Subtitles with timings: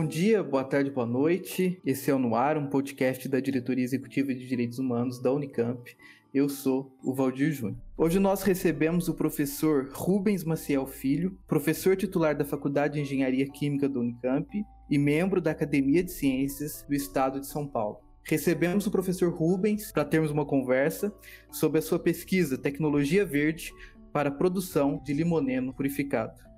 [0.00, 1.78] Bom dia, boa tarde, boa noite.
[1.84, 5.94] Esse é o Noar, um podcast da Diretoria Executiva de Direitos Humanos da Unicamp.
[6.32, 7.76] Eu sou o Valdir Júnior.
[7.98, 13.90] Hoje nós recebemos o professor Rubens Maciel Filho, professor titular da Faculdade de Engenharia Química
[13.90, 17.98] da Unicamp e membro da Academia de Ciências do Estado de São Paulo.
[18.24, 21.14] Recebemos o professor Rubens para termos uma conversa
[21.52, 23.70] sobre a sua pesquisa Tecnologia Verde
[24.14, 26.49] para a produção de limoneno purificado.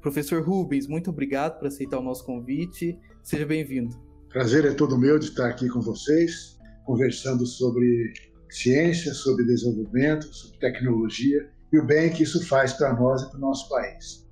[0.00, 2.98] Professor Rubens, muito obrigado por aceitar o nosso convite.
[3.22, 3.94] Seja bem-vindo.
[4.30, 8.10] Prazer é todo meu de estar aqui com vocês, conversando sobre
[8.48, 13.36] ciência, sobre desenvolvimento, sobre tecnologia e o bem que isso faz para nós e para
[13.36, 14.26] o nosso país.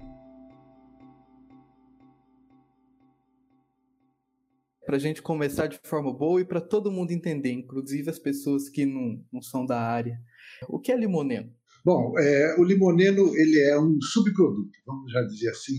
[4.87, 8.71] Para a gente começar de forma boa e para todo mundo entender, inclusive as pessoas
[8.71, 10.19] que não, não são da área,
[10.67, 11.53] o que é limoneno?
[11.85, 15.75] Bom, é, o limoneno ele é um subproduto, vamos já dizer assim,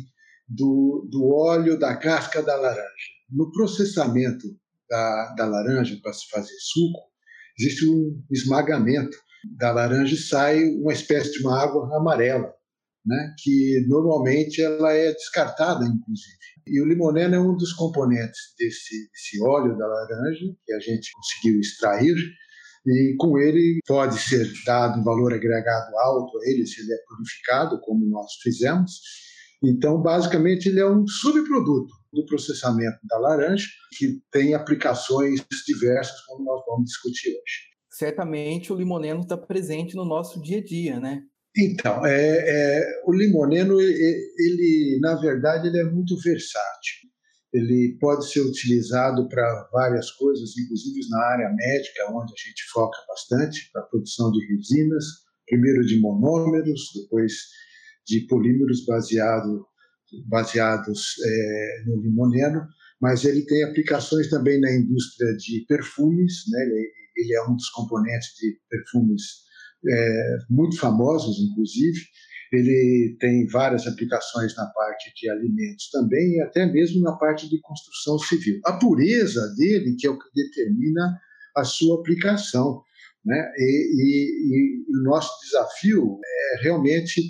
[0.48, 2.88] do, do óleo da casca da laranja.
[3.30, 4.48] No processamento
[4.90, 7.00] da, da laranja para se fazer suco,
[7.60, 9.16] existe um esmagamento
[9.58, 12.52] da laranja e sai uma espécie de uma água amarela,
[13.06, 16.38] né, que normalmente ela é descartada, inclusive.
[16.68, 21.12] E o limoneno é um dos componentes desse, desse óleo da laranja que a gente
[21.14, 22.16] conseguiu extrair
[22.86, 26.98] e com ele pode ser dado um valor agregado alto a ele se ele é
[27.08, 29.00] purificado, como nós fizemos.
[29.64, 36.46] Então, basicamente, ele é um subproduto do processamento da laranja, que tem aplicações diversas, como
[36.46, 37.70] nós vamos discutir hoje.
[37.92, 41.22] Certamente o limoneno está presente no nosso dia a dia, né?
[41.58, 46.99] Então, é, é, o limoneno, ele, ele, na verdade, ele é muito versátil
[47.54, 52.98] ele pode ser utilizado para várias coisas, inclusive na área médica, onde a gente foca
[53.08, 55.06] bastante, para a produção de resinas,
[55.48, 57.34] primeiro de monômeros, depois
[58.06, 59.66] de polímeros baseado,
[60.28, 62.68] baseados é, no limoneno,
[63.02, 66.62] mas ele tem aplicações também na indústria de perfumes, né?
[67.18, 69.22] ele, é um dos componentes de perfumes
[69.88, 72.00] é, muito famosos, inclusive,
[72.52, 77.60] ele tem várias aplicações na parte de alimentos também e até mesmo na parte de
[77.62, 78.60] construção civil.
[78.66, 81.20] A pureza dele que é o que determina
[81.56, 82.82] a sua aplicação,
[83.26, 83.52] né?
[83.58, 83.64] E,
[83.96, 87.22] e, e o nosso desafio é realmente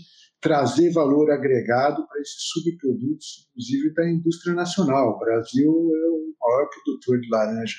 [0.42, 5.16] trazer valor agregado para esses subprodutos, inclusive da indústria nacional.
[5.16, 7.76] O Brasil é o maior produtor de laranja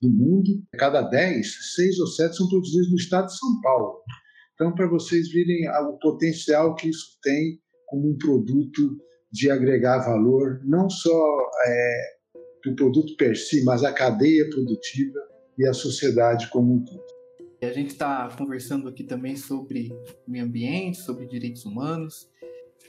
[0.00, 0.62] do mundo.
[0.78, 4.00] Cada 10, 6 ou 7 são produzidos no estado de São Paulo.
[4.58, 8.98] Então, para vocês verem o potencial que isso tem como um produto
[9.30, 12.16] de agregar valor, não só é,
[12.66, 15.20] o produto per si, mas a cadeia produtiva
[15.56, 17.04] e a sociedade como um todo.
[17.62, 19.92] A gente está conversando aqui também sobre
[20.26, 22.28] meio ambiente, sobre direitos humanos.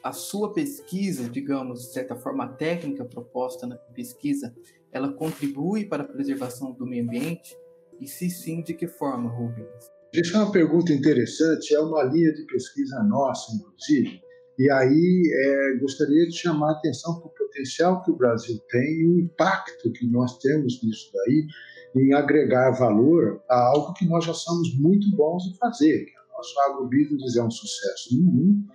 [0.02, 4.56] A sua pesquisa, digamos, de certa forma, técnica proposta na pesquisa,
[4.92, 7.56] ela contribui para a preservação do meio ambiente?
[8.00, 9.99] E se sim, de que forma, Rubens?
[10.14, 14.20] Isso é uma pergunta interessante, é uma linha de pesquisa nossa, inclusive,
[14.58, 19.02] e aí é, gostaria de chamar a atenção para o potencial que o Brasil tem
[19.02, 21.48] e o impacto que nós temos nisso daí
[21.96, 26.06] em agregar valor a algo que nós já somos muito bons em fazer.
[26.34, 28.66] O nosso agrobusiness é um sucesso no mundo,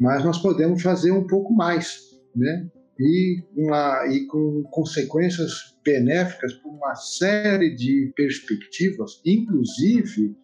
[0.00, 2.68] mas nós podemos fazer um pouco mais, né?
[2.98, 10.36] E, uma, e com consequências benéficas por uma série de perspectivas, inclusive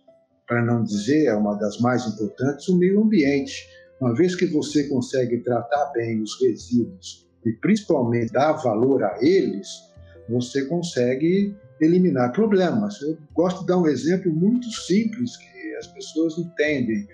[0.46, 3.66] para não dizer é uma das mais importantes, o meio ambiente.
[4.00, 9.68] Uma vez que você consegue tratar bem os resíduos e principalmente dar valor a eles,
[10.28, 13.00] você consegue eliminar problemas.
[13.00, 17.06] Eu gosto de dar um exemplo muito simples que as pessoas entendem.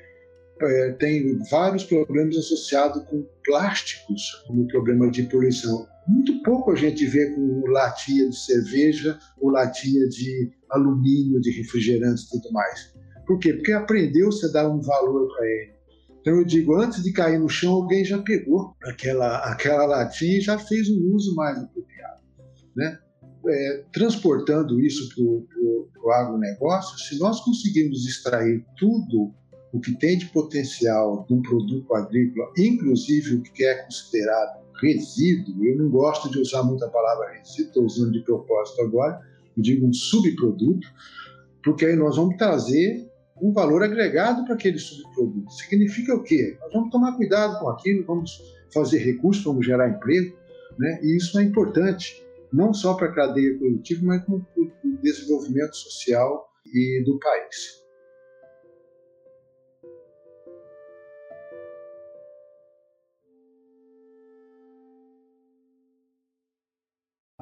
[0.60, 5.86] É, tem vários problemas associados com plásticos, como o problema de poluição.
[6.06, 12.24] Muito pouco a gente vê com latinha de cerveja ou latinha de alumínio, de refrigerantes
[12.24, 12.92] e tudo mais.
[13.26, 13.54] Por quê?
[13.54, 15.72] Porque aprendeu-se a dar um valor para ele.
[16.20, 20.40] Então eu digo, antes de cair no chão, alguém já pegou aquela, aquela latinha e
[20.40, 22.20] já fez um uso mais apropriado.
[22.76, 22.98] Né?
[23.48, 29.34] É, transportando isso para o agronegócio, se nós conseguirmos extrair tudo
[29.72, 35.64] o que tem de potencial de um produto agrícola, inclusive o que é considerado resíduo,
[35.64, 39.20] eu não gosto de usar muito a palavra resíduo, estou usando de propósito agora,
[39.56, 40.86] eu digo um subproduto,
[41.64, 43.10] porque aí nós vamos trazer
[43.42, 45.50] um valor agregado para aquele subproduto.
[45.50, 46.56] Significa o quê?
[46.60, 48.40] Nós vamos tomar cuidado com aquilo, vamos
[48.72, 50.38] fazer recursos, vamos gerar emprego,
[50.78, 51.00] né?
[51.02, 54.46] e isso é importante, não só para a cadeia produtiva, mas para o
[55.02, 57.82] desenvolvimento social e do país.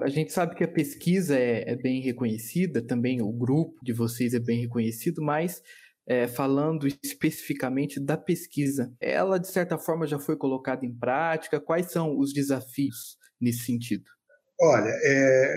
[0.02, 4.32] A gente sabe que a pesquisa é, é bem reconhecida, também o grupo de vocês
[4.32, 5.62] é bem reconhecido, mas
[6.10, 11.60] é, falando especificamente da pesquisa, ela de certa forma já foi colocada em prática?
[11.60, 14.02] Quais são os desafios nesse sentido?
[14.60, 15.56] Olha, é,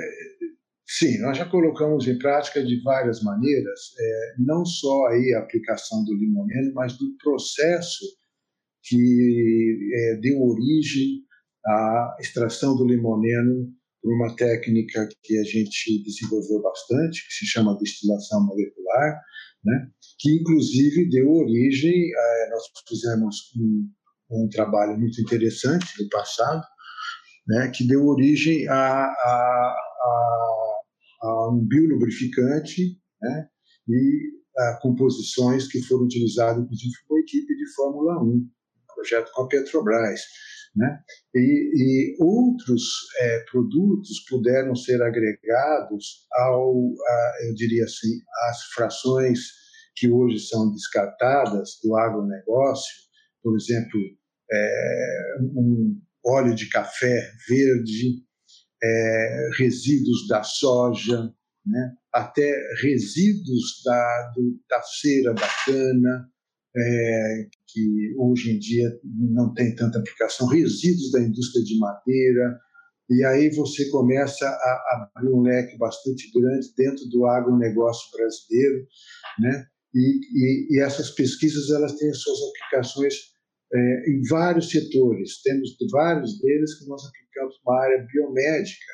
[0.87, 6.05] sim, nós já colocamos em prática de várias maneiras, é, não só aí a aplicação
[6.05, 8.05] do limoneno, mas do processo
[8.83, 11.23] que é, deu origem
[11.65, 13.73] à extração do limoneno
[14.03, 19.19] por uma técnica que a gente desenvolveu bastante, que se chama destilação molecular,
[19.63, 19.87] né?
[20.19, 23.89] que inclusive deu origem, a, nós fizemos um,
[24.31, 26.63] um, trabalho muito interessante no passado,
[27.47, 27.69] né?
[27.69, 29.75] que deu origem a, a,
[31.21, 33.47] a, um biolubrificante né?
[33.87, 38.49] e a composições que foram utilizadas, inclusive, por uma equipe de Fórmula 1, um
[38.93, 40.21] projeto com a Petrobras.
[40.75, 40.99] Né?
[41.35, 42.83] E, e outros
[43.19, 46.73] é, produtos puderam ser agregados ao,
[47.07, 49.39] a, eu diria assim, às frações
[49.95, 52.91] que hoje são descartadas do agronegócio,
[53.43, 53.99] por exemplo,
[54.51, 58.23] é, um óleo de café verde,
[58.83, 61.31] é, resíduos da soja,
[61.65, 61.93] né?
[62.13, 66.29] até resíduos da, do, da cera da cana,
[66.75, 72.59] é, que hoje em dia não tem tanta aplicação, resíduos da indústria de madeira,
[73.09, 78.87] e aí você começa a abrir um leque bastante grande dentro do agronegócio brasileiro,
[79.39, 79.65] né?
[79.93, 83.13] E, e, e essas pesquisas elas têm suas aplicações
[83.73, 85.41] é, em vários setores.
[85.43, 88.93] Temos vários deles que nós aplicamos na área biomédica,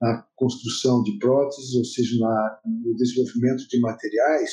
[0.00, 4.52] na construção de próteses, ou seja, na, no desenvolvimento de materiais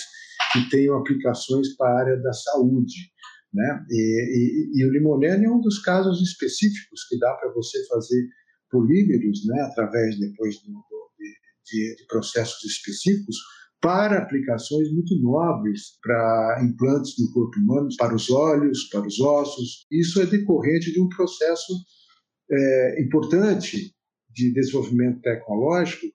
[0.54, 3.13] que tenham aplicações para a área da saúde.
[3.54, 3.86] Né?
[3.90, 8.28] E, e, e o limonene é um dos casos específicos que dá para você fazer
[8.72, 11.12] polímeros, né, através depois do, do,
[11.64, 13.38] de, de, processos específicos,
[13.80, 19.86] para aplicações muito nobres, para implantes no corpo humano, para os olhos, para os ossos.
[19.92, 21.74] Isso é decorrente de um processo
[22.50, 23.94] é, importante
[24.30, 26.08] de desenvolvimento tecnológico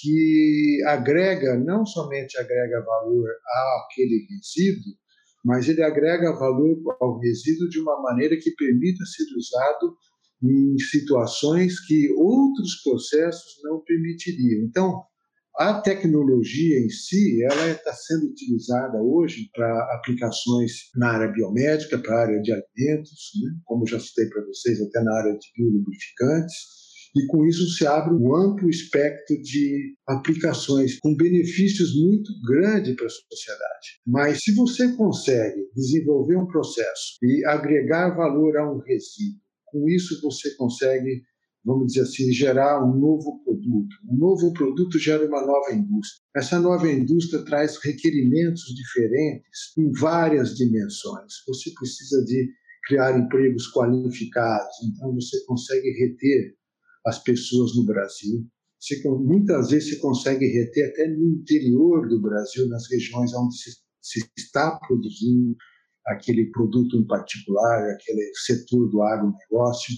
[0.00, 3.28] que agrega, não somente agrega valor
[3.84, 4.94] àquele resíduo,
[5.46, 9.96] mas ele agrega valor ao resíduo de uma maneira que permita ser usado
[10.42, 14.66] em situações que outros processos não permitiriam.
[14.66, 15.04] Então,
[15.56, 22.16] a tecnologia em si, ela está sendo utilizada hoje para aplicações na área biomédica, para
[22.16, 23.56] a área de alimentos, né?
[23.64, 26.85] como já citei para vocês, até na área de biolubrificantes,
[27.16, 33.06] e com isso se abre um amplo espectro de aplicações com benefícios muito grandes para
[33.06, 34.00] a sociedade.
[34.06, 40.20] Mas se você consegue desenvolver um processo e agregar valor a um resíduo, com isso
[40.20, 41.22] você consegue,
[41.64, 43.96] vamos dizer assim, gerar um novo produto.
[44.10, 46.22] Um novo produto gera uma nova indústria.
[46.36, 51.32] Essa nova indústria traz requerimentos diferentes em várias dimensões.
[51.48, 52.50] Você precisa de
[52.86, 56.54] criar empregos qualificados, então você consegue reter
[57.06, 58.44] as pessoas no Brasil.
[59.24, 63.70] Muitas vezes se consegue reter até no interior do Brasil, nas regiões onde se,
[64.02, 65.56] se está produzindo
[66.06, 69.94] aquele produto em particular, aquele setor do agronegócio.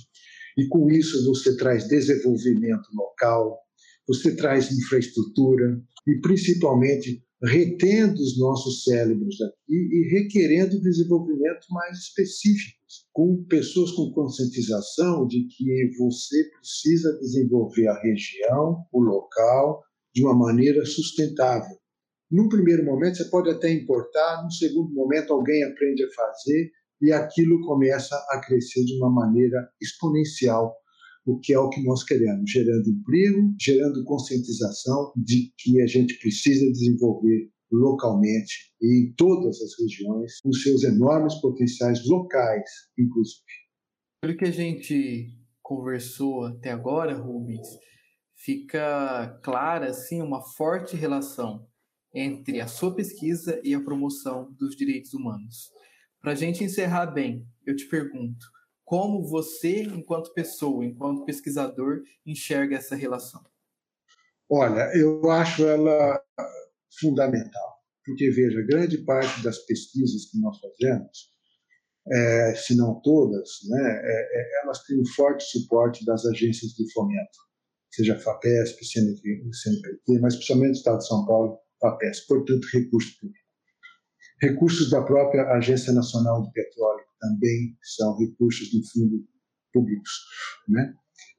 [0.57, 3.59] E com isso você traz desenvolvimento local,
[4.07, 12.78] você traz infraestrutura e principalmente retendo os nossos cérebros aqui e requerendo desenvolvimento mais específicos,
[13.13, 19.83] com pessoas com conscientização de que você precisa desenvolver a região, o local,
[20.15, 21.77] de uma maneira sustentável.
[22.31, 27.13] Num primeiro momento, você pode até importar, num segundo momento, alguém aprende a fazer e
[27.13, 30.75] aquilo começa a crescer de uma maneira exponencial
[31.29, 36.19] o que é o que nós queremos, gerando emprego, gerando conscientização de que a gente
[36.19, 43.45] precisa desenvolver localmente e em todas as regiões os seus enormes potenciais locais, inclusive.
[44.21, 45.29] Pelo que a gente
[45.63, 47.67] conversou até agora, Rubens,
[48.35, 51.67] fica clara assim uma forte relação
[52.15, 55.71] entre a sua pesquisa e a promoção dos direitos humanos.
[56.21, 58.47] Para a gente encerrar bem, eu te pergunto:
[58.85, 63.43] como você, enquanto pessoa, enquanto pesquisador, enxerga essa relação?
[64.51, 66.19] Olha, eu acho ela
[67.01, 71.31] fundamental, porque veja, grande parte das pesquisas que nós fazemos,
[72.11, 76.91] é, se não todas, né, é, é, elas têm um forte suporte das agências de
[76.93, 77.39] fomento,
[77.93, 83.49] seja FAPESP, CNPq, mas principalmente o Estado de São Paulo, FAPESP, portanto, recurso público.
[84.41, 89.27] Recursos da própria Agência Nacional de Petróleo também são recursos do fundo
[89.73, 90.13] públicos,
[90.69, 90.95] né?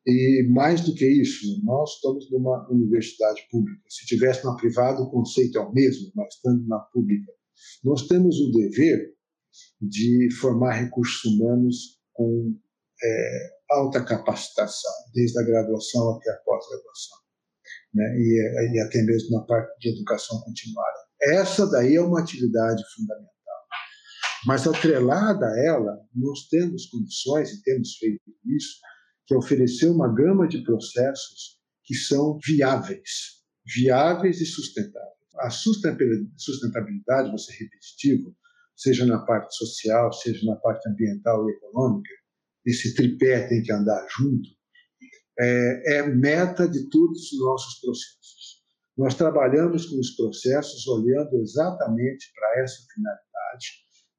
[0.09, 3.81] E mais do que isso, nós estamos numa universidade pública.
[3.87, 7.31] Se tivesse na privada, o conceito é o mesmo, mas estando na pública,
[7.83, 9.13] nós temos o dever
[9.81, 12.55] de formar recursos humanos com
[13.03, 17.17] é, alta capacitação, desde a graduação até a pós-graduação,
[17.93, 18.03] né?
[18.17, 20.97] e, e até mesmo na parte de educação continuada.
[21.21, 23.29] Essa daí é uma atividade fundamental.
[24.45, 28.79] Mas atrelada a ela, nós temos condições, e temos feito isso,
[29.29, 35.13] que é oferecer uma gama de processos que são viáveis, viáveis e sustentáveis.
[35.37, 38.35] A sustentabilidade, você repetitivo,
[38.75, 42.09] seja na parte social, seja na parte ambiental e econômica,
[42.65, 44.49] esse tripé tem que andar junto,
[45.39, 48.63] é, é meta de todos os nossos processos.
[48.97, 53.29] Nós trabalhamos com os processos olhando exatamente para essa finalidade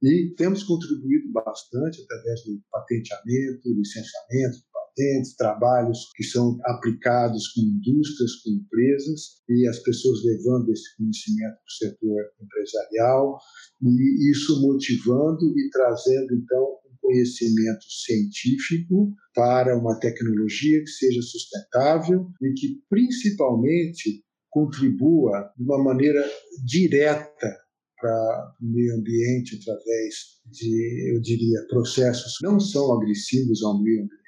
[0.02, 8.36] e temos contribuído bastante através do patenteamento, licenciamento patentes, trabalhos que são aplicados com indústrias,
[8.42, 13.38] com empresas, e as pessoas levando esse conhecimento para o setor empresarial,
[13.82, 22.26] e isso motivando e trazendo, então, um conhecimento científico para uma tecnologia que seja sustentável
[22.42, 26.24] e que, principalmente, contribua de uma maneira
[26.64, 27.56] direta
[28.00, 34.02] para o meio ambiente através de, eu diria, processos que não são agressivos ao meio
[34.02, 34.19] ambiente.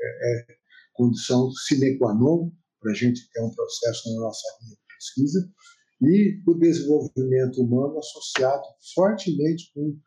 [0.00, 0.56] É, é
[0.94, 5.52] condição sine qua non para a gente ter um processo na nossa linha de pesquisa
[6.02, 8.62] e o desenvolvimento humano associado
[8.94, 9.98] fortemente com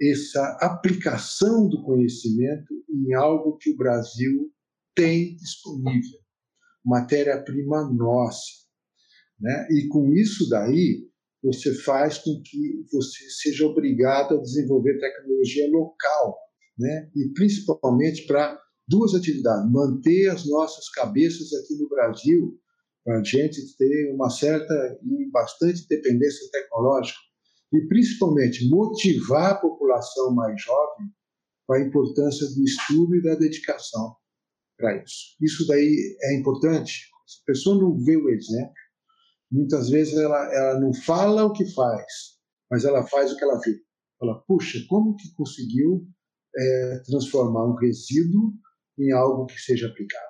[0.00, 4.52] essa aplicação do conhecimento em algo que o Brasil
[4.94, 6.18] tem disponível,
[6.84, 8.66] matéria-prima nossa.
[9.40, 9.68] Né?
[9.70, 11.08] E com isso daí,
[11.42, 16.38] você faz com que você seja obrigado a desenvolver tecnologia local,
[16.78, 17.10] né?
[17.14, 22.58] e principalmente para duas atividades: manter as nossas cabeças aqui no Brasil,
[23.04, 27.18] para a gente ter uma certa e bastante dependência tecnológica,
[27.72, 31.06] e principalmente motivar a população mais jovem
[31.66, 34.16] com a importância do estudo e da dedicação
[34.78, 35.36] para isso.
[35.40, 36.92] Isso daí é importante.
[37.26, 38.74] Se a pessoa não vê o exemplo,
[39.50, 42.04] muitas vezes ela, ela não fala o que faz,
[42.70, 43.74] mas ela faz o que ela vê.
[44.18, 46.06] Fala, puxa, como que conseguiu
[46.56, 48.52] é, transformar um resíduo
[48.98, 50.28] em algo que seja aplicável?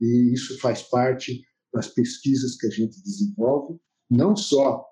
[0.00, 1.40] E isso faz parte
[1.72, 3.78] das pesquisas que a gente desenvolve,
[4.10, 4.84] não só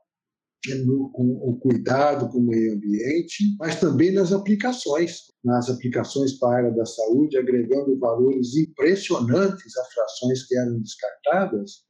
[0.85, 6.49] no, com o cuidado com o meio ambiente, mas também nas aplicações, nas aplicações para
[6.49, 11.89] a área da saúde, agregando valores impressionantes a frações que eram descartadas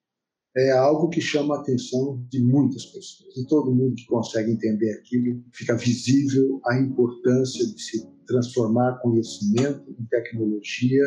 [0.56, 3.37] é algo que chama a atenção de muitas pessoas.
[3.37, 9.90] E todo mundo que consegue entender aquilo, fica visível a importância de se transformar conhecimento
[9.99, 11.02] em tecnologia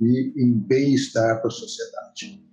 [0.00, 2.49] e em bem-estar para a sociedade.